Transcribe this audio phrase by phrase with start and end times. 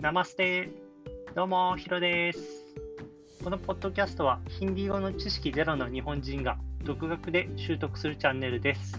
[0.00, 0.70] ナマステ
[1.34, 2.40] どうも、ヒロです。
[3.44, 8.92] このポッドキャストは、ヒンディー語の知識ゼロの日本人が独学で習得するチャンネルです。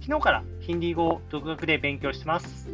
[0.00, 2.68] 昨日からヒンディー語を独学で勉強してます。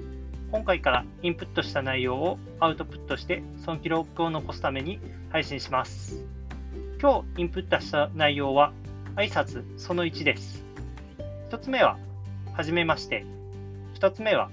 [0.51, 4.99] 今回からインプットした内容をアウトプットしてその記録を残すために
[5.29, 6.25] 配信します。
[6.99, 8.73] 今日インプットした内容は
[9.15, 10.65] 挨拶その1です。
[11.51, 11.99] 1つ目は、
[12.55, 13.27] はじめまして。
[14.01, 14.49] 2つ目は、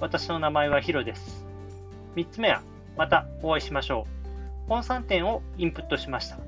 [0.00, 1.44] 私の名前はヒロです。
[2.14, 2.62] 3つ目は、
[2.96, 4.06] またお会いしましょ
[4.66, 4.68] う。
[4.68, 6.38] この3点をインプットしました。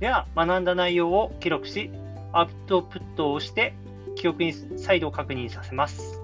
[0.00, 1.90] では、学んだ内容を記録し、
[2.32, 3.74] アウトプットをして、
[4.14, 6.20] 記憶に再度確認させます。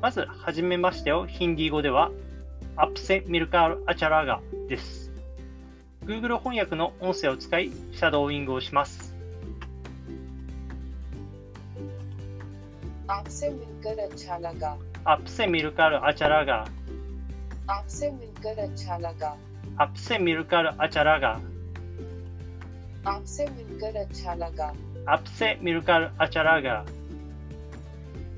[0.00, 2.10] まず、はじめましてをヒンディー語では、
[2.76, 5.10] アプセ・ミルカール・アチャラガです。
[6.04, 9.15] Google 翻訳の音声を使い、シャドーイングをします。
[13.09, 16.65] आपसे मिलकर अच्छा लगा आपसे मिलकर अच्छा लगा
[17.69, 19.37] आपसे मिलकर अच्छा लगा
[19.79, 21.39] आपसे मिलकर अच्छा लगा
[23.05, 24.73] आपसे मिलकर अच्छा लगा
[25.07, 26.85] आपसे मिलकर अच्छा लगा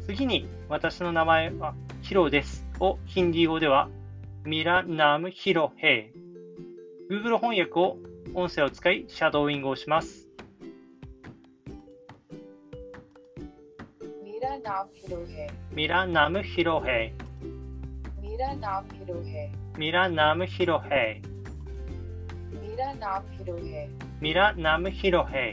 [0.06, 3.90] 次に私の名前はヒロですをヒンディー語では
[4.46, 6.20] ミラナムヒロヘイ
[7.10, 7.98] Google 翻訳を
[8.34, 10.27] 音声を使いシャドーイングをします
[14.58, 16.98] नाम हीरो है मेरा नाम हीरो है
[18.22, 21.22] मेरा नाम हीरो है मेरा नाम हीरो है
[22.62, 23.88] मेरा नाम हीरो है
[24.22, 25.46] मेरा नाम हीरो है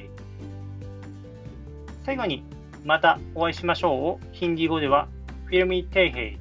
[2.04, 2.42] 最後に
[2.84, 5.08] またお会いしましょうをヒンディー語では
[5.44, 6.38] フィルミテイヘイ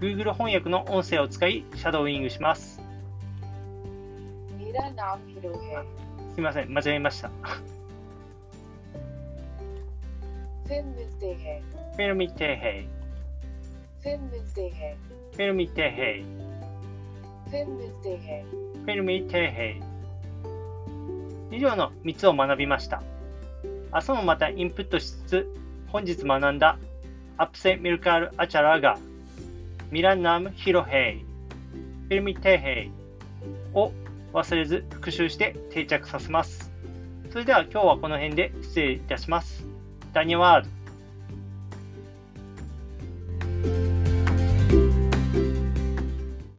[0.00, 2.76] Google 翻訳の音声を使いシャドーイングします。
[2.76, 2.82] す
[6.36, 7.30] みません、間違えました。
[10.65, 11.61] フェルミテヘイ
[11.97, 12.87] フェルミテヘイ
[14.01, 16.23] フェルミテヘイ
[17.51, 19.81] フェルミテヘ
[21.51, 23.03] イ以上の3つを学びました。
[23.93, 25.47] 明日もまたインプットしつつ、
[25.87, 26.79] 本日学んだ。
[27.37, 28.97] アプセミルカール・アチャラガ
[29.91, 32.91] ミランナム・ヒロヘイ、フェルミテヘイ
[33.73, 33.91] を
[34.31, 36.71] 忘れず復習して定着させます。
[37.31, 39.72] それでは今日はこの辺で失礼いたします。
[40.13, 40.63] 谷は